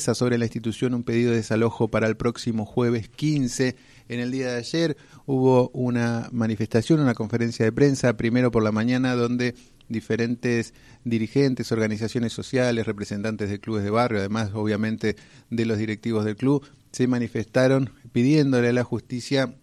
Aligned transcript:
sobre 0.00 0.38
la 0.38 0.46
institución 0.46 0.94
un 0.94 1.02
pedido 1.02 1.32
de 1.32 1.36
desalojo 1.36 1.88
para 1.88 2.06
el 2.06 2.16
próximo 2.16 2.64
jueves 2.64 3.10
15. 3.10 3.76
En 4.08 4.20
el 4.20 4.32
día 4.32 4.50
de 4.50 4.56
ayer 4.56 4.96
hubo 5.26 5.68
una 5.74 6.30
manifestación, 6.32 7.00
una 7.00 7.12
conferencia 7.12 7.66
de 7.66 7.72
prensa, 7.72 8.16
primero 8.16 8.50
por 8.50 8.62
la 8.62 8.72
mañana, 8.72 9.14
donde 9.14 9.54
diferentes 9.90 10.72
dirigentes, 11.04 11.72
organizaciones 11.72 12.32
sociales, 12.32 12.86
representantes 12.86 13.50
de 13.50 13.60
clubes 13.60 13.84
de 13.84 13.90
barrio, 13.90 14.20
además 14.20 14.52
obviamente 14.54 15.16
de 15.50 15.66
los 15.66 15.76
directivos 15.76 16.24
del 16.24 16.36
club, 16.36 16.64
se 16.90 17.06
manifestaron 17.06 17.90
pidiéndole 18.12 18.70
a 18.70 18.72
la 18.72 18.84
justicia 18.84 19.54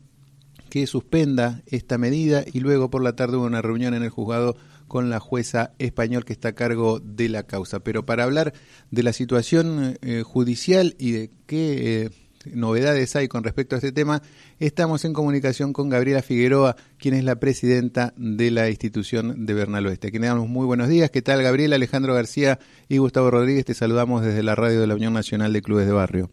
que 0.70 0.86
suspenda 0.86 1.64
esta 1.66 1.98
medida 1.98 2.43
y 2.46 2.59
luego 2.59 2.91
por 2.91 3.02
la 3.02 3.16
tarde 3.16 3.38
hubo 3.38 3.46
una 3.46 3.64
reunión 3.64 3.96
en 3.96 4.04
el 4.04 4.11
juzgado 4.11 4.55
con 4.90 5.10
la 5.10 5.21
jueza 5.21 5.71
español 5.80 6.26
que 6.26 6.34
está 6.34 6.50
a 6.50 6.56
cargo 6.56 7.00
de 7.00 7.30
la 7.30 7.44
causa. 7.44 7.80
Pero 7.80 8.06
para 8.06 8.26
hablar 8.26 8.52
de 8.92 9.04
la 9.04 9.14
situación 9.14 9.98
eh, 10.02 10.24
judicial 10.24 10.96
y 11.00 11.12
de 11.12 11.32
qué 11.48 12.04
eh, 12.04 12.10
novedades 12.54 13.16
hay 13.16 13.30
con 13.30 13.46
respecto 13.46 13.75
a 13.75 13.78
este 13.78 13.94
tema, 13.94 14.21
estamos 14.60 15.06
en 15.06 15.14
comunicación 15.14 15.71
con 15.71 15.89
Gabriela 15.89 16.21
Figueroa, 16.21 16.75
quien 16.97 17.14
es 17.14 17.24
la 17.24 17.38
presidenta 17.38 18.14
de 18.18 18.52
la 18.52 18.70
institución 18.70 19.46
de 19.46 19.54
Bernal 19.54 19.86
Oeste. 19.86 20.11
Que 20.11 20.20
damos 20.20 20.50
muy 20.50 20.66
buenos 20.66 20.89
días. 20.89 21.10
¿Qué 21.11 21.21
tal, 21.21 21.42
Gabriela? 21.42 21.75
Alejandro 21.75 22.14
García 22.14 22.60
y 22.89 22.97
Gustavo 22.97 23.32
Rodríguez, 23.32 23.64
te 23.64 23.74
saludamos 23.74 24.24
desde 24.25 24.44
la 24.44 24.56
radio 24.56 24.82
de 24.82 24.88
la 24.88 24.96
Unión 24.96 25.14
Nacional 25.14 25.54
de 25.54 25.61
Clubes 25.61 25.86
de 25.86 25.94
Barrio. 25.94 26.30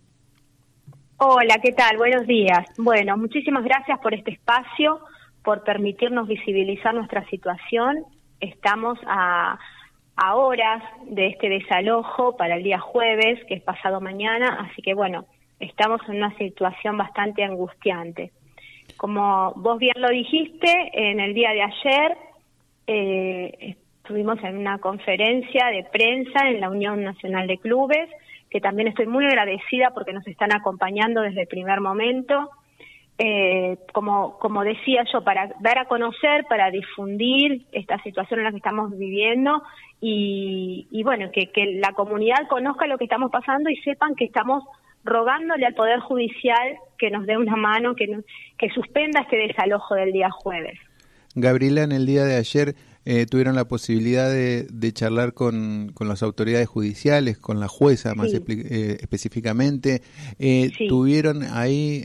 Hola, 1.19 1.59
¿qué 1.63 1.73
tal? 1.73 1.97
Buenos 1.97 2.27
días. 2.27 2.67
Bueno, 2.77 3.17
muchísimas 3.17 3.65
gracias 3.65 3.99
por 4.01 4.13
este 4.13 4.33
espacio, 4.33 5.01
por 5.43 5.63
permitirnos 5.63 6.29
visibilizar 6.29 6.95
nuestra 6.95 7.25
situación 7.31 8.05
estamos 8.41 8.99
a, 9.07 9.59
horas 10.35 10.83
de 11.07 11.27
este 11.27 11.49
desalojo 11.49 12.37
para 12.37 12.57
el 12.57 12.63
día 12.63 12.79
jueves, 12.79 13.45
que 13.47 13.55
es 13.55 13.63
pasado 13.63 14.01
mañana, 14.01 14.67
así 14.67 14.81
que 14.81 14.95
bueno, 14.95 15.27
estamos 15.61 16.01
en 16.09 16.17
una 16.17 16.35
situación 16.39 16.97
bastante 16.97 17.45
angustiante. 17.45 18.33
Como 18.97 19.53
vos 19.57 19.79
bien 19.79 19.95
lo 19.97 20.09
dijiste, 20.09 20.91
en 20.95 21.21
el 21.21 21.35
día 21.35 21.51
de 21.51 21.63
ayer 21.63 22.17
eh, 22.87 23.77
estuvimos 23.99 24.43
en 24.43 24.57
una 24.57 24.79
conferencia 24.79 25.67
de 25.67 25.85
prensa 25.85 26.49
en 26.49 26.61
la 26.61 26.71
Unión 26.71 27.05
Nacional 27.05 27.47
de 27.47 27.59
Clubes, 27.59 28.09
que 28.49 28.61
también 28.61 28.89
estoy 28.89 29.07
muy 29.07 29.27
agradecida 29.27 29.91
porque 29.93 30.15
nos 30.15 30.27
están 30.27 30.55
acompañando 30.55 31.21
desde 31.21 31.43
el 31.43 31.49
primer 31.49 31.81
momento 31.81 32.49
eh, 33.19 33.79
como, 33.93 34.39
como 34.39 34.63
decía 34.63 35.05
yo, 35.11 35.25
para 35.25 35.51
dar 35.61 35.79
a 35.79 35.87
conocer, 35.87 36.45
para 36.49 36.71
difundir 36.71 37.67
esta 37.73 38.03
situación 38.03 38.41
en 38.41 38.45
la 38.45 38.51
que 38.51 38.59
estamos 38.59 38.97
viviendo 38.97 39.63
y, 40.01 40.87
y 40.91 41.03
bueno, 41.03 41.31
que, 41.33 41.51
la 41.81 41.93
comunidad 41.93 42.47
conozca 42.49 42.87
lo 42.87 42.99
que 42.99 43.05
estamos 43.05 43.31
pasando 43.31 43.71
y 43.71 43.77
sepan 43.77 44.15
que 44.15 44.27
estamos 44.27 44.65
rogándole 45.03 45.65
al 45.65 45.75
Poder 45.75 46.01
Judicial 46.01 46.77
que 46.99 47.11
nos 47.11 47.27
dé 47.27 47.39
una 47.39 47.57
mano, 47.57 47.95
que, 47.95 48.21
que 48.59 48.69
suspenda 48.71 49.21
este 49.21 49.37
desalojo 49.37 49.95
del 49.95 50.13
día 50.13 50.31
jueves. 50.31 50.79
Gabriela, 51.35 51.85
en 51.85 51.93
el 51.93 52.07
día 52.07 52.25
de 52.25 52.37
ayer 52.37 52.75
eh, 53.09 53.25
tuvieron 53.27 53.55
la 53.55 53.69
posibilidad 53.69 54.29
de, 54.29 54.93
charlar 54.93 55.33
con, 55.33 55.93
con, 55.95 56.09
las 56.09 56.25
autoridades 56.25 56.67
judiciales, 56.67 57.39
con 57.39 57.61
la 57.61 57.69
jueza 57.69 58.17
más 58.17 58.35
eh, 58.35 58.99
específicamente. 59.01 60.03
Eh, 60.41 60.73
¿Tuvieron 60.89 61.45
ahí, 61.45 62.05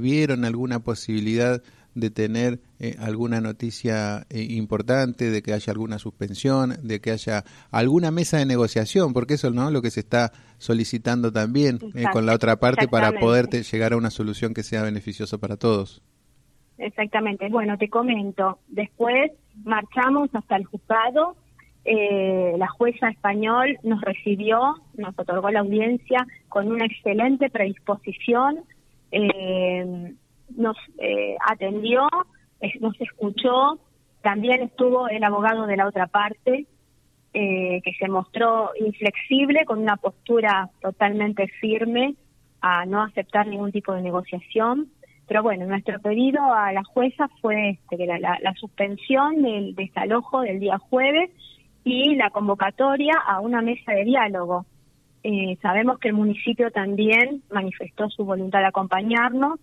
vieron 0.00 0.44
alguna 0.44 0.80
posibilidad 0.80 1.62
de 1.94 2.10
tener 2.10 2.58
alguna 2.98 3.40
noticia 3.40 4.26
importante, 4.30 5.30
de 5.30 5.42
que 5.42 5.52
haya 5.52 5.72
alguna 5.72 6.00
suspensión, 6.00 6.76
de 6.82 7.00
que 7.00 7.12
haya 7.12 7.44
alguna 7.70 8.10
mesa 8.10 8.38
de 8.38 8.46
negociación? 8.46 9.12
Porque 9.12 9.34
eso 9.34 9.46
es 9.46 9.54
¿no? 9.54 9.70
lo 9.70 9.80
que 9.80 9.92
se 9.92 10.00
está 10.00 10.32
solicitando 10.58 11.30
también 11.32 11.78
con 12.12 12.26
la 12.26 12.34
otra 12.34 12.58
parte 12.58 12.88
para 12.88 13.12
poder 13.12 13.48
llegar 13.48 13.92
a 13.92 13.96
una 13.96 14.10
solución 14.10 14.54
que 14.54 14.64
sea 14.64 14.82
beneficiosa 14.82 15.38
para 15.38 15.56
todos. 15.56 16.02
Exactamente. 16.78 17.48
Bueno, 17.48 17.78
te 17.78 17.88
comento. 17.88 18.58
Después 18.66 19.30
marchamos 19.64 20.30
hasta 20.34 20.56
el 20.56 20.64
juzgado. 20.64 21.36
Eh, 21.84 22.54
la 22.58 22.68
jueza 22.68 23.08
español 23.08 23.76
nos 23.82 24.00
recibió, 24.02 24.76
nos 24.94 25.18
otorgó 25.18 25.50
la 25.50 25.60
audiencia 25.60 26.26
con 26.48 26.70
una 26.70 26.86
excelente 26.86 27.50
predisposición. 27.50 28.60
Eh, 29.10 30.14
nos 30.56 30.76
eh, 30.98 31.36
atendió, 31.48 32.08
nos 32.80 33.00
escuchó. 33.00 33.78
También 34.22 34.62
estuvo 34.62 35.08
el 35.08 35.24
abogado 35.24 35.66
de 35.66 35.76
la 35.76 35.88
otra 35.88 36.06
parte, 36.06 36.66
que 37.32 37.94
se 37.98 38.08
mostró 38.08 38.72
inflexible, 38.78 39.64
con 39.64 39.78
una 39.78 39.96
postura 39.96 40.68
totalmente 40.82 41.48
firme 41.60 42.14
a 42.60 42.84
no 42.84 43.02
aceptar 43.02 43.46
ningún 43.46 43.72
tipo 43.72 43.94
de 43.94 44.02
negociación. 44.02 44.88
Pero 45.32 45.44
bueno, 45.44 45.64
nuestro 45.64 45.98
pedido 45.98 46.42
a 46.52 46.72
la 46.72 46.84
jueza 46.84 47.26
fue 47.40 47.70
este, 47.70 48.06
la, 48.06 48.54
suspensión 48.60 49.40
del 49.40 49.74
desalojo 49.74 50.42
del 50.42 50.60
día 50.60 50.76
jueves 50.76 51.30
y 51.84 52.16
la 52.16 52.28
convocatoria 52.28 53.14
a 53.26 53.40
una 53.40 53.62
mesa 53.62 53.92
de 53.92 54.04
diálogo. 54.04 54.66
Eh, 55.22 55.56
sabemos 55.62 55.98
que 56.00 56.08
el 56.08 56.14
municipio 56.14 56.70
también 56.70 57.42
manifestó 57.50 58.10
su 58.10 58.26
voluntad 58.26 58.58
de 58.58 58.66
acompañarnos, 58.66 59.58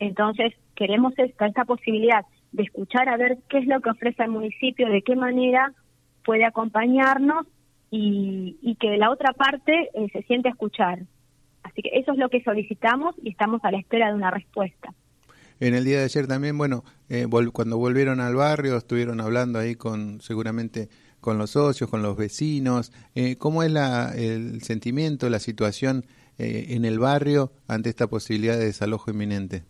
entonces 0.00 0.54
queremos 0.74 1.16
esta, 1.16 1.46
esta 1.46 1.66
posibilidad 1.66 2.26
de 2.50 2.64
escuchar 2.64 3.08
a 3.08 3.16
ver 3.16 3.38
qué 3.48 3.58
es 3.58 3.66
lo 3.68 3.80
que 3.80 3.90
ofrece 3.90 4.24
el 4.24 4.30
municipio, 4.30 4.88
de 4.88 5.02
qué 5.02 5.14
manera 5.14 5.72
puede 6.24 6.44
acompañarnos 6.44 7.46
y, 7.92 8.56
y 8.60 8.74
que 8.74 8.96
la 8.96 9.12
otra 9.12 9.32
parte 9.34 9.88
eh, 9.94 10.08
se 10.12 10.22
siente 10.22 10.48
a 10.48 10.50
escuchar. 10.50 10.98
Así 11.62 11.80
que 11.80 11.90
eso 11.92 12.10
es 12.10 12.18
lo 12.18 12.28
que 12.28 12.42
solicitamos 12.42 13.14
y 13.22 13.30
estamos 13.30 13.64
a 13.64 13.70
la 13.70 13.78
espera 13.78 14.08
de 14.08 14.14
una 14.14 14.32
respuesta. 14.32 14.92
En 15.62 15.74
el 15.74 15.84
día 15.84 15.98
de 15.98 16.04
ayer 16.06 16.26
también, 16.26 16.58
bueno, 16.58 16.82
eh, 17.08 17.28
cuando 17.52 17.78
volvieron 17.78 18.18
al 18.18 18.34
barrio, 18.34 18.76
estuvieron 18.76 19.20
hablando 19.20 19.60
ahí 19.60 19.76
con, 19.76 20.20
seguramente, 20.20 20.88
con 21.20 21.38
los 21.38 21.50
socios, 21.50 21.88
con 21.88 22.02
los 22.02 22.16
vecinos. 22.16 22.92
Eh, 23.14 23.36
¿Cómo 23.36 23.62
es 23.62 23.70
la, 23.70 24.10
el 24.12 24.60
sentimiento, 24.62 25.30
la 25.30 25.38
situación 25.38 26.04
eh, 26.36 26.66
en 26.70 26.84
el 26.84 26.98
barrio 26.98 27.52
ante 27.68 27.90
esta 27.90 28.08
posibilidad 28.08 28.58
de 28.58 28.64
desalojo 28.64 29.12
inminente? 29.12 29.62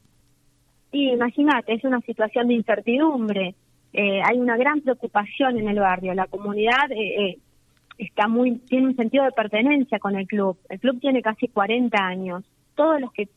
Sí, 0.93 1.11
imagínate, 1.11 1.75
es 1.75 1.85
una 1.85 2.01
situación 2.01 2.49
de 2.49 2.55
incertidumbre. 2.55 3.55
hay 3.93 4.39
una 4.39 4.57
gran 4.57 4.81
preocupación 4.81 5.59
en 5.59 5.69
el 5.69 5.79
barrio. 5.79 6.15
La 6.15 6.27
comunidad 6.27 6.89
está 7.99 8.29
muy 8.29 8.61
tiene 8.61 8.87
un 8.87 8.97
sentido 8.97 9.25
de 9.25 9.33
pertenencia 9.33 9.99
con 9.99 10.17
el 10.17 10.27
club. 10.27 10.57
El 10.71 10.81
club 10.81 11.01
tiene 11.01 11.21
casi 11.21 11.49
40 11.49 11.99
años. 12.03 12.45
Todos 12.75 12.99
los 12.99 13.13
que 13.13 13.29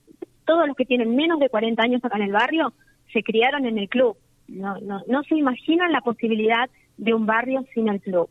todos 0.46 0.68
los 0.68 0.76
que 0.76 0.86
tienen 0.86 1.16
menos 1.16 1.40
de 1.40 1.50
40 1.50 1.82
años 1.82 2.04
acá 2.04 2.18
en 2.18 2.24
el 2.24 2.32
barrio 2.32 2.74
se 3.12 3.24
criaron 3.24 3.66
en 3.66 3.78
el 3.78 3.90
club. 3.90 4.18
No, 4.48 4.80
no, 4.80 5.02
no 5.08 5.24
se 5.24 5.36
imaginan 5.36 5.92
la 5.92 6.02
posibilidad 6.02 6.70
de 6.98 7.14
un 7.14 7.26
barrio 7.26 7.66
sin 7.74 7.90
el 7.90 8.02
club. 8.02 8.30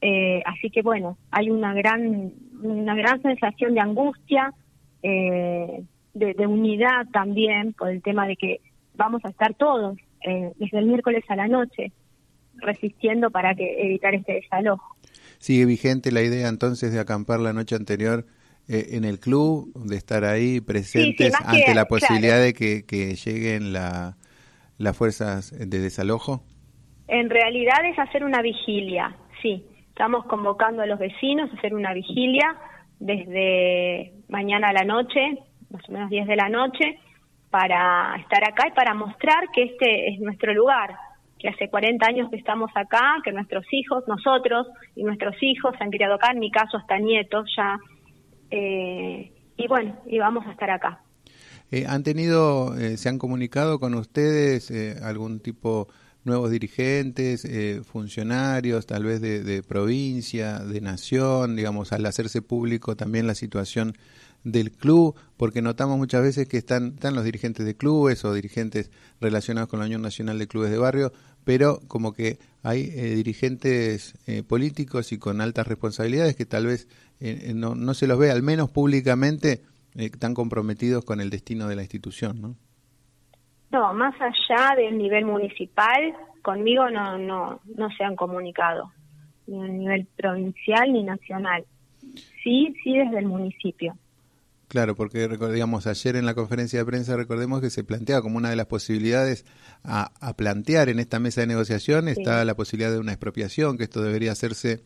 Eh, 0.00 0.42
así 0.46 0.70
que 0.70 0.82
bueno, 0.82 1.18
hay 1.30 1.50
una 1.50 1.74
gran, 1.74 2.32
una 2.62 2.94
gran 2.94 3.20
sensación 3.22 3.74
de 3.74 3.80
angustia, 3.80 4.54
eh, 5.02 5.82
de, 6.14 6.46
unidad 6.46 7.06
también 7.12 7.72
por 7.72 7.90
el 7.90 8.02
tema 8.02 8.26
de 8.26 8.36
que 8.36 8.60
vamos 8.94 9.24
a 9.24 9.28
estar 9.28 9.54
todos 9.54 9.98
eh, 10.26 10.52
desde 10.56 10.78
el 10.78 10.86
miércoles 10.86 11.24
a 11.28 11.36
la 11.36 11.48
noche 11.48 11.92
resistiendo 12.56 13.30
para 13.30 13.54
que 13.54 13.86
evitar 13.86 14.14
este 14.14 14.34
desalojo. 14.34 14.96
Sigue 15.38 15.64
vigente 15.64 16.12
la 16.12 16.22
idea 16.22 16.48
entonces 16.48 16.92
de 16.92 17.00
acampar 17.00 17.40
la 17.40 17.52
noche 17.52 17.76
anterior 17.76 18.26
eh, 18.72 18.96
en 18.96 19.04
el 19.04 19.18
club, 19.18 19.72
de 19.74 19.96
estar 19.96 20.24
ahí 20.24 20.60
presentes 20.60 21.34
ante 21.44 21.74
la 21.74 21.86
posibilidad 21.86 22.40
de 22.40 22.52
que, 22.52 23.14
lleguen 23.16 23.72
la, 23.72 24.16
las 24.78 24.96
fuerzas 24.96 25.50
de 25.50 25.80
desalojo? 25.80 26.44
En 27.08 27.28
realidad 27.28 27.84
es 27.84 27.98
hacer 27.98 28.22
una 28.22 28.42
vigilia, 28.42 29.16
sí. 29.42 29.64
Estamos 29.88 30.24
convocando 30.26 30.82
a 30.82 30.86
los 30.86 31.00
vecinos 31.00 31.50
a 31.50 31.56
hacer 31.56 31.74
una 31.74 31.92
vigilia 31.92 32.56
desde 33.00 34.12
mañana 34.28 34.68
a 34.68 34.72
la 34.72 34.84
noche, 34.84 35.38
más 35.70 35.88
o 35.88 35.92
menos 35.92 36.08
10 36.08 36.28
de 36.28 36.36
la 36.36 36.48
noche, 36.48 37.00
para 37.50 38.14
estar 38.20 38.48
acá 38.48 38.68
y 38.68 38.70
para 38.70 38.94
mostrar 38.94 39.50
que 39.52 39.64
este 39.64 40.10
es 40.10 40.20
nuestro 40.20 40.54
lugar, 40.54 40.96
que 41.40 41.48
hace 41.48 41.68
40 41.68 42.06
años 42.06 42.30
que 42.30 42.36
estamos 42.36 42.70
acá, 42.76 43.16
que 43.24 43.32
nuestros 43.32 43.64
hijos, 43.72 44.04
nosotros 44.06 44.68
y 44.94 45.02
nuestros 45.02 45.34
hijos 45.40 45.74
se 45.76 45.82
han 45.82 45.90
criado 45.90 46.14
acá, 46.14 46.30
en 46.30 46.38
mi 46.38 46.52
caso 46.52 46.76
hasta 46.76 46.98
nietos 46.98 47.52
ya 47.56 47.80
eh, 48.50 49.32
y 49.56 49.68
bueno, 49.68 49.96
y 50.06 50.18
vamos 50.18 50.46
a 50.46 50.52
estar 50.52 50.70
acá. 50.70 51.02
Eh, 51.70 51.86
¿Han 51.86 52.02
tenido, 52.02 52.76
eh, 52.76 52.96
se 52.96 53.08
han 53.08 53.18
comunicado 53.18 53.78
con 53.78 53.94
ustedes 53.94 54.72
algún 55.02 55.40
tipo, 55.40 55.88
nuevos 56.24 56.50
dirigentes, 56.50 57.46
funcionarios, 57.86 58.86
tal 58.86 59.04
vez 59.04 59.20
de, 59.20 59.62
provincia, 59.62 60.58
de 60.58 60.80
nación, 60.80 61.56
digamos, 61.56 61.92
al 61.92 62.04
hacerse 62.06 62.42
público 62.42 62.96
también 62.96 63.26
la 63.26 63.34
situación 63.34 63.96
del 64.44 64.72
club, 64.72 65.14
porque 65.36 65.62
notamos 65.62 65.98
muchas 65.98 66.22
veces 66.22 66.48
que 66.48 66.56
están, 66.56 66.94
están 66.94 67.14
los 67.14 67.24
dirigentes 67.24 67.66
de 67.66 67.76
clubes 67.76 68.24
o 68.24 68.32
dirigentes 68.32 68.90
relacionados 69.20 69.68
con 69.68 69.80
la 69.80 69.86
Unión 69.86 70.02
Nacional 70.02 70.38
de 70.38 70.48
Clubes 70.48 70.70
de 70.70 70.78
Barrio, 70.78 71.12
pero 71.44 71.80
como 71.88 72.12
que 72.12 72.38
hay 72.62 72.84
dirigentes 72.84 74.14
políticos 74.48 75.12
y 75.12 75.18
con 75.18 75.40
altas 75.40 75.66
responsabilidades 75.66 76.36
que 76.36 76.46
tal 76.46 76.66
vez 76.66 76.88
no, 77.54 77.74
no 77.74 77.94
se 77.94 78.06
los 78.06 78.18
ve, 78.18 78.30
al 78.30 78.42
menos 78.42 78.70
públicamente, 78.70 79.62
tan 80.18 80.34
comprometidos 80.34 81.04
con 81.04 81.20
el 81.20 81.30
destino 81.30 81.66
de 81.68 81.76
la 81.76 81.82
institución, 81.82 82.40
¿no? 82.40 82.56
No, 83.70 83.94
más 83.94 84.14
allá 84.20 84.74
del 84.76 84.98
nivel 84.98 85.24
municipal, 85.24 86.12
conmigo 86.42 86.90
no, 86.90 87.18
no, 87.18 87.60
no 87.76 87.90
se 87.90 88.02
han 88.02 88.16
comunicado, 88.16 88.90
ni 89.46 89.62
a 89.62 89.68
nivel 89.68 90.06
provincial 90.16 90.92
ni 90.92 91.04
nacional. 91.04 91.64
Sí, 92.42 92.74
sí 92.82 92.98
desde 92.98 93.20
el 93.20 93.26
municipio. 93.26 93.96
Claro, 94.70 94.94
porque 94.94 95.26
digamos, 95.26 95.88
ayer 95.88 96.14
en 96.14 96.26
la 96.26 96.34
conferencia 96.34 96.78
de 96.78 96.84
prensa 96.84 97.16
recordemos 97.16 97.60
que 97.60 97.70
se 97.70 97.82
planteaba 97.82 98.22
como 98.22 98.36
una 98.36 98.50
de 98.50 98.56
las 98.56 98.66
posibilidades 98.66 99.44
a, 99.82 100.12
plantear 100.36 100.88
en 100.88 101.00
esta 101.00 101.18
mesa 101.18 101.40
de 101.40 101.48
negociación 101.48 102.06
está 102.06 102.44
la 102.44 102.54
posibilidad 102.54 102.92
de 102.92 103.00
una 103.00 103.10
expropiación, 103.10 103.76
que 103.76 103.82
esto 103.82 104.00
debería 104.00 104.30
hacerse 104.30 104.84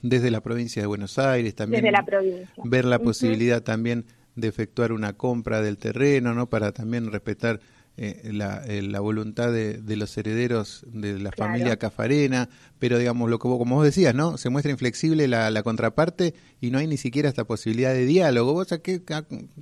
desde 0.00 0.30
la 0.30 0.42
provincia 0.42 0.80
de 0.80 0.86
Buenos 0.86 1.18
Aires, 1.18 1.56
también 1.56 1.82
desde 1.82 1.90
la 1.90 2.04
provincia. 2.04 2.48
ver 2.62 2.84
la 2.84 3.00
posibilidad 3.00 3.64
también 3.64 4.06
de 4.36 4.46
efectuar 4.46 4.92
una 4.92 5.14
compra 5.14 5.60
del 5.60 5.76
terreno, 5.76 6.32
¿no? 6.32 6.48
Para 6.48 6.70
también 6.70 7.10
respetar 7.10 7.58
eh, 8.02 8.30
la, 8.32 8.64
eh, 8.64 8.80
la, 8.80 9.00
voluntad 9.00 9.52
de, 9.52 9.82
los 9.94 10.16
herederos 10.16 10.86
de 10.90 11.18
la 11.18 11.32
familia 11.32 11.76
Cafarena, 11.76 12.48
pero 12.78 12.96
digamos, 12.96 13.28
lo 13.28 13.38
que 13.38 13.42
como 13.42 13.74
vos 13.74 13.84
decías, 13.84 14.14
¿no? 14.14 14.38
Se 14.38 14.48
muestra 14.48 14.72
inflexible 14.72 15.28
la, 15.28 15.50
la 15.50 15.62
contraparte 15.62 16.32
y 16.62 16.70
no 16.70 16.78
hay 16.78 16.86
ni 16.86 16.96
siquiera 16.96 17.28
esta 17.28 17.44
posibilidad 17.44 17.92
de 17.92 18.06
diálogo. 18.06 18.54
¿Vos 18.54 18.72
a 18.72 18.78
qué, 18.78 19.02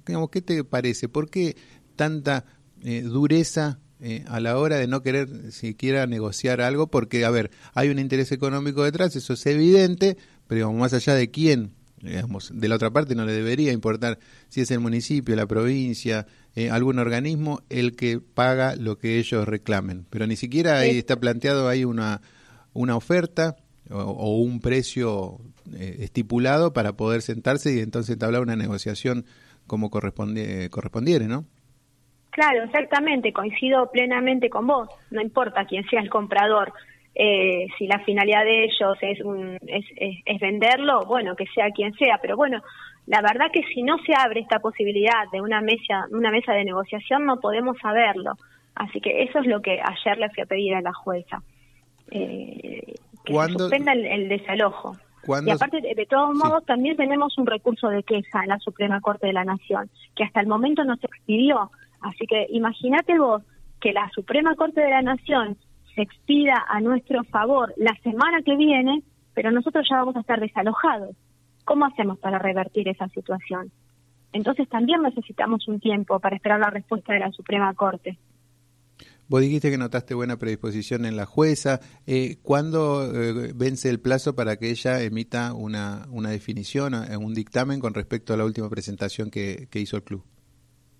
digamos, 0.06 0.30
qué 0.30 0.40
te 0.40 0.62
parece? 0.62 1.08
¿Por 1.08 1.30
qué 1.30 1.56
tanta 1.96 2.44
eh, 2.84 3.02
dureza 3.02 3.80
a 4.28 4.38
la 4.38 4.56
hora 4.56 4.76
de 4.76 4.86
no 4.86 5.02
querer 5.02 5.50
siquiera 5.50 6.06
negociar 6.06 6.60
algo? 6.60 6.86
Porque, 6.86 7.24
a 7.24 7.30
ver, 7.30 7.50
hay 7.74 7.88
un 7.88 7.98
interés 7.98 8.30
económico 8.30 8.84
detrás, 8.84 9.16
eso 9.16 9.32
es 9.32 9.44
evidente, 9.46 10.16
pero 10.46 10.58
digamos, 10.58 10.78
más 10.78 10.92
allá 10.92 11.14
de 11.14 11.28
quién 11.32 11.72
digamos, 12.00 12.50
de 12.54 12.68
la 12.68 12.76
otra 12.76 12.90
parte 12.90 13.14
no 13.14 13.24
le 13.24 13.32
debería 13.32 13.72
importar 13.72 14.18
si 14.48 14.60
es 14.60 14.70
el 14.70 14.80
municipio, 14.80 15.34
la 15.36 15.46
provincia, 15.46 16.26
eh, 16.54 16.70
algún 16.70 16.98
organismo 16.98 17.62
el 17.68 17.96
que 17.96 18.20
paga 18.20 18.76
lo 18.76 18.98
que 18.98 19.18
ellos 19.18 19.46
reclamen. 19.46 20.06
Pero 20.10 20.26
ni 20.26 20.36
siquiera 20.36 20.78
ahí 20.78 20.98
está 20.98 21.16
planteado 21.16 21.68
ahí 21.68 21.84
una, 21.84 22.20
una 22.72 22.96
oferta 22.96 23.56
o, 23.90 24.38
un 24.38 24.60
precio 24.60 25.38
eh, 25.74 25.96
estipulado 26.00 26.72
para 26.72 26.92
poder 26.92 27.22
sentarse 27.22 27.74
y 27.74 27.80
entonces 27.80 28.14
entablar 28.14 28.42
una 28.42 28.56
negociación 28.56 29.24
como 29.66 29.90
corresponde, 29.90 30.68
correspondiere, 30.70 31.26
¿no? 31.26 31.44
Claro, 32.30 32.64
exactamente, 32.64 33.32
coincido 33.32 33.90
plenamente 33.90 34.48
con 34.48 34.66
vos, 34.66 34.88
no 35.10 35.20
importa 35.20 35.64
quién 35.64 35.84
sea 35.88 36.00
el 36.00 36.08
comprador, 36.08 36.72
eh, 37.20 37.66
si 37.76 37.88
la 37.88 37.98
finalidad 38.04 38.44
de 38.44 38.62
ellos 38.66 38.96
es, 39.00 39.18
es, 40.24 40.40
venderlo, 40.40 41.04
bueno, 41.04 41.34
que 41.34 41.46
sea 41.52 41.70
quien 41.72 41.92
sea, 41.94 42.20
pero 42.22 42.36
bueno, 42.36 42.62
la 43.06 43.20
verdad 43.20 43.50
que 43.52 43.64
si 43.74 43.82
no 43.82 43.98
se 44.06 44.14
abre 44.16 44.38
esta 44.38 44.60
posibilidad 44.60 45.28
de 45.32 45.40
una 45.40 45.60
mesa, 45.60 46.06
una 46.12 46.30
mesa 46.30 46.52
de 46.52 46.64
negociación 46.64 47.26
no 47.26 47.40
podemos 47.40 47.76
saberlo. 47.82 48.34
Así 48.76 49.00
que 49.00 49.24
eso 49.24 49.40
es 49.40 49.46
lo 49.46 49.60
que 49.60 49.80
ayer 49.82 50.18
le 50.18 50.30
fui 50.30 50.44
a 50.44 50.46
pedir 50.46 50.76
a 50.76 50.80
la 50.80 50.92
jueza. 50.92 51.42
Eh, 52.12 52.94
que 53.24 53.34
se 53.34 53.52
suspenda 53.52 53.94
el, 53.94 54.28
desalojo. 54.28 54.96
Y 55.44 55.50
aparte, 55.50 55.80
de, 55.80 56.06
todos 56.06 56.36
modos, 56.36 56.64
también 56.66 56.96
tenemos 56.96 57.36
un 57.36 57.46
recurso 57.46 57.88
de 57.88 58.04
queja 58.04 58.44
en 58.44 58.50
la 58.50 58.58
Suprema 58.60 59.00
Corte 59.00 59.26
de 59.26 59.32
la 59.32 59.44
Nación, 59.44 59.90
que 60.14 60.22
hasta 60.22 60.40
el 60.40 60.46
momento 60.46 60.84
no 60.84 60.94
se 60.96 61.08
expidió. 61.08 61.72
Así 62.00 62.26
que 62.28 62.46
imagínate 62.50 63.18
vos 63.18 63.42
que 63.80 63.92
la 63.92 64.08
Suprema 64.14 64.54
Corte 64.54 64.80
de 64.80 64.90
la 64.90 65.02
Nación 65.02 65.56
se 65.98 66.02
expida 66.02 66.64
a 66.68 66.80
nuestro 66.80 67.24
favor 67.24 67.74
la 67.76 67.92
semana 68.04 68.40
que 68.44 68.54
viene, 68.56 69.02
pero 69.34 69.50
nosotros 69.50 69.84
ya 69.90 69.96
vamos 69.96 70.14
a 70.14 70.20
estar 70.20 70.38
desalojados. 70.38 71.16
¿Cómo 71.64 71.86
hacemos 71.86 72.20
para 72.20 72.38
revertir 72.38 72.88
esa 72.88 73.08
situación? 73.08 73.72
Entonces 74.32 74.68
también 74.68 75.02
necesitamos 75.02 75.66
un 75.66 75.80
tiempo 75.80 76.20
para 76.20 76.36
esperar 76.36 76.60
la 76.60 76.70
respuesta 76.70 77.14
de 77.14 77.18
la 77.18 77.32
Suprema 77.32 77.74
Corte. 77.74 78.16
Vos 79.26 79.40
dijiste 79.40 79.72
que 79.72 79.76
notaste 79.76 80.14
buena 80.14 80.36
predisposición 80.36 81.04
en 81.04 81.16
la 81.16 81.26
jueza. 81.26 81.80
Eh, 82.06 82.36
¿Cuándo 82.44 83.12
eh, 83.12 83.52
vence 83.56 83.90
el 83.90 84.00
plazo 84.00 84.36
para 84.36 84.56
que 84.56 84.70
ella 84.70 85.02
emita 85.02 85.52
una, 85.52 86.06
una 86.12 86.30
definición, 86.30 86.94
eh, 86.94 87.16
un 87.16 87.34
dictamen 87.34 87.80
con 87.80 87.92
respecto 87.92 88.34
a 88.34 88.36
la 88.36 88.44
última 88.44 88.70
presentación 88.70 89.30
que, 89.30 89.66
que 89.68 89.80
hizo 89.80 89.96
el 89.96 90.04
club? 90.04 90.24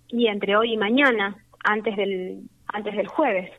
Y 0.09 0.27
entre 0.27 0.57
hoy 0.57 0.73
y 0.73 0.77
mañana, 0.77 1.37
antes 1.63 1.95
del, 1.95 2.49
antes 2.67 2.97
del 2.97 3.07
jueves. 3.07 3.49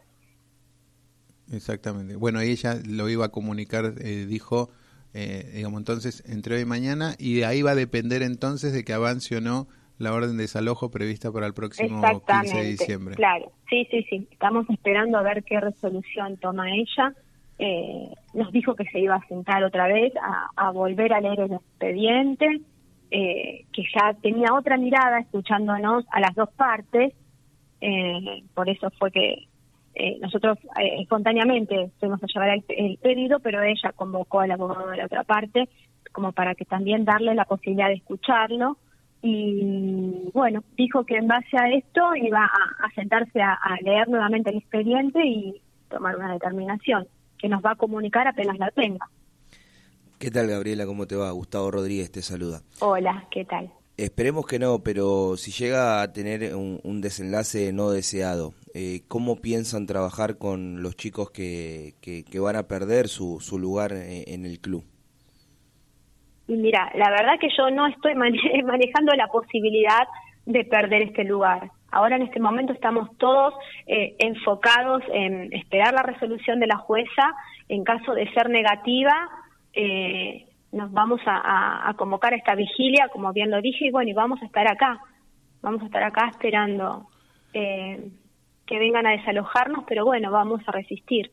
Exactamente. 1.52 2.16
Bueno, 2.16 2.40
ella 2.40 2.76
lo 2.86 3.08
iba 3.08 3.26
a 3.26 3.28
comunicar, 3.30 3.94
eh, 4.00 4.26
dijo, 4.26 4.70
eh, 5.14 5.50
digamos, 5.54 5.80
entonces 5.80 6.22
entre 6.28 6.56
hoy 6.56 6.62
y 6.62 6.66
mañana, 6.66 7.14
y 7.18 7.36
de 7.36 7.46
ahí 7.46 7.62
va 7.62 7.72
a 7.72 7.74
depender 7.74 8.22
entonces 8.22 8.72
de 8.72 8.84
que 8.84 8.92
avance 8.92 9.36
o 9.36 9.40
no 9.40 9.66
la 9.98 10.12
orden 10.14 10.36
de 10.36 10.44
desalojo 10.44 10.90
prevista 10.90 11.30
para 11.30 11.46
el 11.46 11.52
próximo 11.52 12.02
15 12.26 12.56
de 12.56 12.64
diciembre. 12.64 13.14
Claro, 13.16 13.52
sí, 13.68 13.86
sí, 13.90 14.06
sí. 14.08 14.28
Estamos 14.30 14.68
esperando 14.70 15.18
a 15.18 15.22
ver 15.22 15.44
qué 15.44 15.60
resolución 15.60 16.36
toma 16.38 16.70
ella. 16.70 17.14
Eh, 17.58 18.08
nos 18.32 18.50
dijo 18.52 18.74
que 18.74 18.84
se 18.84 19.00
iba 19.00 19.16
a 19.16 19.28
sentar 19.28 19.62
otra 19.62 19.88
vez 19.88 20.14
a, 20.56 20.70
volver 20.70 21.12
a 21.12 21.20
leer 21.20 21.40
el 21.40 21.52
expediente, 21.52 22.46
que 23.10 23.84
ya 23.94 24.14
tenía 24.22 24.54
otra 24.54 24.78
mirada 24.78 25.18
escuchándonos 25.18 26.06
a 26.12 26.20
las 26.20 26.34
dos 26.34 26.48
partes. 26.52 27.12
por 28.54 28.70
eso 28.70 28.90
fue 28.98 29.10
que 29.10 29.49
eh, 29.94 30.18
nosotros 30.20 30.58
eh, 30.80 31.00
espontáneamente 31.00 31.90
fuimos 31.98 32.22
a 32.22 32.26
llevar 32.26 32.62
el, 32.68 32.98
pedido, 32.98 33.40
pero 33.40 33.62
ella 33.62 33.92
convocó 33.94 34.40
al 34.40 34.52
abogado 34.52 34.88
de 34.88 34.98
la 34.98 35.06
otra 35.06 35.24
parte 35.24 35.68
como 36.12 36.32
para 36.32 36.54
que 36.54 36.64
también 36.64 37.04
darle 37.04 37.34
la 37.34 37.44
posibilidad 37.44 37.88
de 37.88 37.94
escucharlo 37.94 38.76
y 39.22 40.30
bueno, 40.32 40.64
dijo 40.76 41.04
que 41.04 41.16
en 41.16 41.28
base 41.28 41.56
a 41.56 41.68
esto 41.70 42.14
iba 42.16 42.44
a, 42.44 42.94
sentarse 42.94 43.40
a, 43.42 43.58
leer 43.82 44.08
nuevamente 44.08 44.50
el 44.50 44.58
expediente 44.58 45.20
y 45.24 45.60
tomar 45.88 46.16
una 46.16 46.32
determinación 46.32 47.06
que 47.38 47.48
nos 47.48 47.62
va 47.64 47.72
a 47.72 47.76
comunicar 47.76 48.26
apenas 48.26 48.58
la 48.58 48.70
tenga. 48.70 49.08
¿Qué 50.18 50.30
tal 50.30 50.48
Gabriela? 50.48 50.86
¿Cómo 50.86 51.06
te 51.06 51.16
va? 51.16 51.30
Gustavo 51.30 51.70
Rodríguez 51.70 52.10
te 52.10 52.22
saluda. 52.22 52.62
Hola, 52.80 53.26
¿qué 53.30 53.44
tal? 53.44 53.70
Esperemos 53.96 54.46
que 54.46 54.58
no, 54.58 54.82
pero 54.82 55.36
si 55.36 55.50
llega 55.50 56.00
a 56.00 56.12
tener 56.12 56.54
un, 56.54 57.00
desenlace 57.02 57.72
no 57.72 57.90
deseado, 57.90 58.54
eh, 58.74 59.02
¿cómo 59.08 59.36
piensan 59.36 59.86
trabajar 59.86 60.38
con 60.38 60.82
los 60.82 60.96
chicos 60.96 61.30
que, 61.30 61.94
que, 62.00 62.38
van 62.38 62.56
a 62.56 62.68
perder 62.68 63.08
su, 63.08 63.40
su 63.40 63.58
lugar 63.58 63.92
en 63.92 64.44
el 64.44 64.60
club? 64.60 64.84
Mira, 66.46 66.90
la 66.94 67.10
verdad 67.10 67.38
que 67.40 67.48
yo 67.56 67.70
no 67.70 67.86
estoy 67.86 68.14
manejando 68.64 69.14
la 69.14 69.28
posibilidad 69.28 70.06
de 70.46 70.64
perder 70.64 71.02
este 71.02 71.24
lugar. 71.24 71.70
Ahora 71.92 72.16
en 72.16 72.22
este 72.22 72.40
momento 72.40 72.72
estamos 72.72 73.16
todos 73.18 73.54
eh, 73.86 74.14
enfocados 74.18 75.02
en 75.12 75.52
esperar 75.52 75.92
la 75.92 76.02
resolución 76.02 76.60
de 76.60 76.66
la 76.66 76.76
jueza. 76.76 77.34
En 77.68 77.84
caso 77.84 78.14
de 78.14 78.32
ser 78.32 78.48
negativa, 78.48 79.28
eh, 79.72 80.46
nos 80.72 80.92
vamos 80.92 81.20
a, 81.26 81.92
convocar 81.96 82.32
a 82.32 82.36
esta 82.36 82.54
vigilia, 82.54 83.08
como 83.12 83.32
bien 83.32 83.50
lo 83.50 83.60
dije, 83.60 83.86
y 83.86 83.90
bueno, 83.90 84.10
y 84.10 84.14
vamos 84.14 84.40
a 84.42 84.46
estar 84.46 84.70
acá, 84.70 85.00
vamos 85.62 85.82
a 85.82 85.86
estar 85.86 86.02
acá 86.02 86.28
esperando 86.30 87.08
eh, 87.52 88.08
que 88.70 88.78
vengan 88.78 89.04
a 89.04 89.10
desalojarnos, 89.10 89.84
pero 89.88 90.04
bueno, 90.04 90.30
vamos 90.30 90.62
a 90.68 90.70
resistir. 90.70 91.32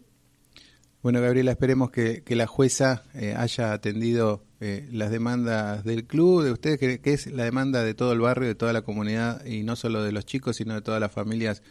Bueno, 1.03 1.21
Gabriela, 1.21 1.51
esperemos 1.51 1.91
que, 1.91 2.23
la 2.29 2.47
jueza 2.47 3.03
eh, 3.13 3.35
haya 3.37 3.73
atendido 3.73 4.43
eh, 4.59 4.89
las 4.91 5.11
demandas 5.11 5.83
del 5.83 6.05
club, 6.05 6.43
de 6.43 6.51
ustedes, 6.51 6.79
que, 6.79 7.13
es 7.13 7.27
la 7.27 7.43
demanda 7.43 7.83
de 7.83 7.93
todo 7.93 8.11
el 8.13 8.21
barrio, 8.21 8.47
de 8.47 8.55
toda 8.55 8.73
la 8.73 8.81
comunidad, 8.81 9.45
y 9.45 9.61
no 9.61 9.75
solo 9.75 10.01
de 10.01 10.11
los 10.11 10.25
chicos, 10.25 10.55
sino 10.55 10.73
de 10.73 10.81
todas 10.81 10.99
las 10.99 11.11
familias 11.11 11.61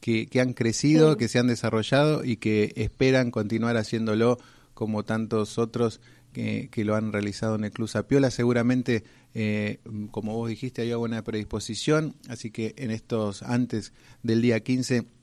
que, 0.00 0.28
han 0.40 0.52
crecido, 0.52 1.16
que 1.16 1.26
se 1.26 1.40
han 1.40 1.48
desarrollado 1.48 2.24
y 2.24 2.36
que 2.36 2.72
esperan 2.76 3.32
continuar 3.32 3.76
haciéndolo 3.76 4.38
como 4.74 5.02
tantos 5.02 5.58
otros 5.58 6.00
que, 6.32 6.70
lo 6.84 6.94
han 6.94 7.12
realizado 7.12 7.56
en 7.56 7.64
el 7.64 7.72
Club 7.72 7.88
Sapiola. 7.88 8.30
Seguramente, 8.30 9.02
eh, 9.34 9.80
como 10.12 10.34
vos 10.34 10.48
dijiste, 10.48 10.82
hay 10.82 10.94
buena 10.94 11.22
predisposición, 11.22 12.14
así 12.28 12.52
que 12.52 12.74
en 12.76 12.92
estos, 12.92 13.42
antes 13.42 13.92
del 14.22 14.40
día 14.40 14.60
15, 14.60 15.15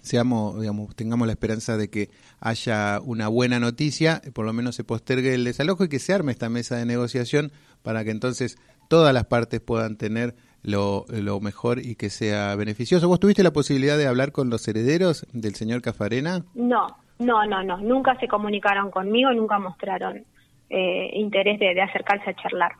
seamos, 0.00 0.60
digamos, 0.60 0.94
tengamos 0.96 1.26
la 1.26 1.32
esperanza 1.32 1.76
de 1.76 1.90
que 1.90 2.10
haya 2.40 3.00
una 3.04 3.28
buena 3.28 3.60
noticia, 3.60 4.22
por 4.34 4.44
lo 4.44 4.52
menos 4.52 4.76
se 4.76 4.84
postergue 4.84 5.34
el 5.34 5.44
desalojo 5.44 5.84
y 5.84 5.88
que 5.88 5.98
se 5.98 6.12
arme 6.12 6.32
esta 6.32 6.48
mesa 6.48 6.76
de 6.76 6.86
negociación 6.86 7.52
para 7.82 8.04
que 8.04 8.10
entonces 8.10 8.58
todas 8.88 9.14
las 9.14 9.26
partes 9.26 9.60
puedan 9.60 9.96
tener 9.96 10.34
lo, 10.62 11.06
lo 11.08 11.40
mejor 11.40 11.78
y 11.78 11.96
que 11.96 12.10
sea 12.10 12.54
beneficioso. 12.56 13.08
¿Vos 13.08 13.20
tuviste 13.20 13.42
la 13.42 13.52
posibilidad 13.52 13.98
de 13.98 14.06
hablar 14.06 14.32
con 14.32 14.50
los 14.50 14.66
herederos 14.68 15.26
del 15.32 15.54
señor 15.54 15.82
Cafarena? 15.82 16.44
No, 16.54 16.86
no, 17.18 17.44
no, 17.46 17.62
no. 17.62 17.78
Nunca 17.78 18.18
se 18.20 18.28
comunicaron 18.28 18.90
conmigo, 18.90 19.32
nunca 19.32 19.58
mostraron 19.58 20.24
eh, 20.70 21.10
interés 21.14 21.58
de, 21.58 21.80
acercarse 21.80 22.30
a 22.30 22.34
charlar, 22.34 22.72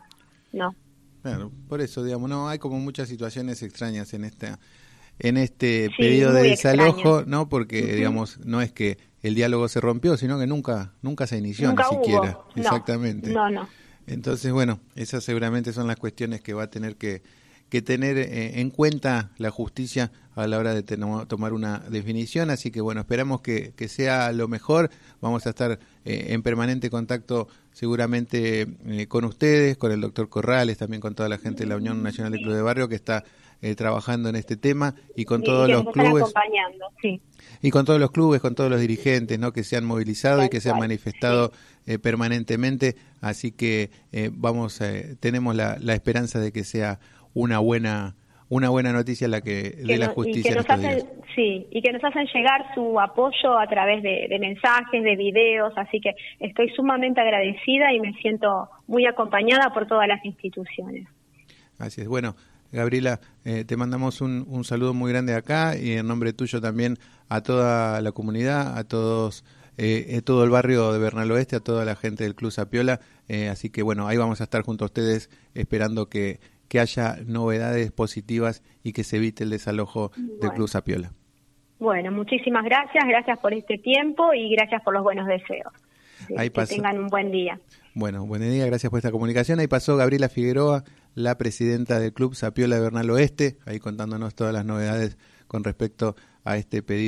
¿no? 0.53 0.75
Claro, 1.23 1.53
por 1.69 1.81
eso, 1.81 2.03
digamos, 2.03 2.29
no 2.29 2.49
hay 2.49 2.59
como 2.59 2.79
muchas 2.79 3.09
situaciones 3.09 3.63
extrañas 3.63 4.13
en 4.15 4.25
esta 4.25 4.59
en 5.19 5.37
este 5.37 5.91
periodo 5.97 6.35
de 6.35 6.51
desalojo, 6.51 7.25
¿no? 7.27 7.49
Porque, 7.49 7.95
digamos, 7.95 8.39
no 8.45 8.61
es 8.61 8.73
que 8.73 8.99
el 9.23 9.35
diálogo 9.35 9.69
se 9.69 9.81
rompió, 9.81 10.17
sino 10.17 10.39
que 10.39 10.47
nunca 10.47 10.93
nunca 11.01 11.27
se 11.27 11.39
inició 11.39 11.73
ni 11.73 11.85
siquiera. 11.85 12.39
Exactamente. 12.57 13.31
No, 13.31 13.51
no. 13.51 13.69
Entonces, 14.07 14.53
bueno, 14.53 14.81
esas 14.97 15.23
seguramente 15.25 15.73
son 15.73 15.87
las 15.87 15.97
cuestiones 15.97 16.41
que 16.41 16.55
va 16.55 16.65
a 16.65 16.71
tener 16.71 16.97
que, 16.97 17.23
que 17.69 17.83
tener 17.83 18.19
eh, 18.19 18.61
en 18.61 18.71
cuenta 18.71 19.31
la 19.39 19.51
justicia 19.51 20.11
a 20.35 20.47
la 20.47 20.59
hora 20.59 20.75
de 20.75 20.83
tomar 20.83 21.53
una 21.53 21.79
definición. 21.79 22.51
Así 22.51 22.71
que 22.71 22.81
bueno, 22.81 23.03
esperamos 23.03 23.43
que, 23.43 23.75
que 23.77 23.89
sea 23.89 24.33
lo 24.33 24.49
mejor. 24.49 24.91
Vamos 25.21 25.47
a 25.47 25.51
estar 25.51 25.79
eh, 26.05 26.27
en 26.31 26.43
permanente 26.43 26.91
contacto 26.91 27.49
seguramente 27.73 28.67
eh, 28.87 29.07
con 29.07 29.25
ustedes, 29.25 29.77
con 29.77 29.93
el 29.93 30.01
doctor 30.01 30.29
Corrales, 30.29 30.79
también 30.79 31.01
con 31.01 31.15
toda 31.15 31.29
la 31.29 31.39
gente 31.39 31.63
de 31.63 31.69
la 31.69 31.77
Unión 31.77 32.03
Nacional 32.03 32.33
de 32.33 32.39
Club 32.39 32.55
de 32.55 32.63
Barrio 32.63 32.89
que 32.89 32.97
está 32.97 33.25
trabajando 33.77 34.29
en 34.29 34.37
este 34.37 34.57
tema 34.57 34.95
y 35.17 35.25
con 35.25 35.43
todos 35.43 35.69
los 35.69 35.85
clubes. 35.93 36.33
Y 37.63 37.71
con 37.71 37.85
todos 37.85 38.01
los 38.01 38.11
clubes, 38.11 38.41
con 38.41 38.55
todos 38.55 38.71
los 38.71 38.81
dirigentes 38.81 39.39
¿no? 39.39 39.53
que 39.53 39.63
se 39.65 39.77
han 39.77 39.85
movilizado 39.85 40.45
y 40.45 40.49
que 40.49 40.61
se 40.61 40.71
han 40.71 40.79
manifestado 40.79 41.53
permanentemente. 42.03 42.97
Así 43.21 43.53
que 43.53 43.91
vamos, 44.33 44.81
tenemos 45.21 45.55
la, 45.55 45.77
la 45.81 45.95
esperanza 45.95 46.41
de 46.41 46.53
que 46.53 46.65
sea 46.65 46.99
una 47.35 47.59
buena 47.59 48.17
una 48.53 48.69
buena 48.69 48.93
noticia 48.93 49.29
la 49.29 49.41
que, 49.41 49.71
de 49.83 49.97
la 49.97 50.09
justicia. 50.09 50.51
Y 50.51 50.53
que 50.53 50.59
nos 50.59 50.69
hacen, 50.69 51.09
sí, 51.35 51.67
y 51.71 51.81
que 51.81 51.91
nos 51.91 52.05
hacen 52.05 52.27
llegar 52.35 52.75
su 52.75 53.01
apoyo 53.01 53.59
a 53.59 53.67
través 53.67 54.03
de, 54.03 54.29
mensajes, 54.39 55.03
de 55.03 55.17
videos, 55.17 55.73
así 55.77 56.03
que 56.03 56.15
estoy 56.39 56.69
sumamente 56.77 57.19
agradecida 57.19 57.95
y 57.95 58.01
me 58.01 58.13
siento 58.21 58.69
muy 58.87 59.07
acompañada 59.07 59.73
por 59.73 59.87
todas 59.87 60.07
las 60.07 60.23
instituciones. 60.27 61.09
Así 61.79 62.03
es. 62.03 62.09
Bueno, 62.09 62.37
Gabriela, 62.73 63.21
eh, 63.45 63.65
te 63.65 63.77
mandamos 63.77 64.21
un, 64.21 64.45
un, 64.49 64.65
saludo 64.65 64.95
muy 64.95 65.13
grande 65.13 65.35
acá 65.35 65.77
y 65.77 65.93
en 65.93 66.07
nombre 66.07 66.33
tuyo 66.33 66.61
también 66.61 66.97
a 67.29 67.43
toda 67.43 68.01
la 68.01 68.13
comunidad, 68.13 68.79
a 68.79 68.85
todos, 68.85 69.45
eh, 69.79 70.21
todo 70.25 70.45
el 70.45 70.51
barrio 70.51 70.93
de 70.93 70.99
Bernal 70.99 71.31
Oeste, 71.31 71.57
a 71.57 71.61
toda 71.61 71.85
la 71.85 71.97
gente 71.97 72.25
del 72.25 72.35
Club 72.35 72.51
Sapiola. 72.51 73.01
Eh, 73.29 73.49
así 73.49 73.71
que 73.71 73.83
bueno, 73.83 74.09
ahí 74.09 74.17
vamos 74.17 74.41
a 74.41 74.45
estar 74.45 74.63
junto 74.63 74.85
a 74.85 74.87
ustedes 74.87 75.31
esperando 75.55 76.09
que 76.09 76.41
que 76.73 76.81
haya 76.81 77.19
novedades 77.27 77.93
positivas 77.93 78.63
y 78.83 78.95
que 78.95 79.05
se 79.05 79.19
evite 79.19 79.45
el 79.45 79.51
desalojo 79.51 80.11
del 80.17 80.53
Club 80.53 80.69
Sapiola. 80.69 81.13
Bueno, 81.79 82.11
muchísimas 82.13 82.65
gracias, 82.65 83.05
gracias 83.07 83.39
por 83.41 83.53
este 83.53 83.77
tiempo 83.77 84.33
y 84.33 84.55
gracias 84.57 84.83
por 84.83 84.95
los 84.95 85.03
buenos 85.03 85.27
deseos. 85.27 85.71
que 86.29 86.67
tengan 86.67 86.99
un 86.99 87.09
buen 87.09 87.31
día. 87.31 87.61
Bueno, 87.93 88.25
buen 88.25 88.41
día, 88.41 88.65
gracias 88.65 88.89
por 88.89 88.97
esta 88.97 89.11
comunicación. 89.11 89.61
Ahí 89.61 89.67
pasó 89.67 89.99
Gabriela 89.99 90.31
Figueroa, 90.31 90.83
la 91.15 91.39
presidenta 91.39 91.99
del 91.99 92.13
Club 92.13 92.35
Sapiola 92.35 92.79
Bernal 92.79 93.11
Oeste, 93.11 93.59
ahí 93.67 93.79
contándonos 93.79 94.35
todas 94.35 94.53
las 94.53 94.65
novedades 94.65 95.17
con 95.47 95.65
respecto 95.65 96.17
a 96.45 96.57
este 96.57 96.83
pedido. 96.83 97.01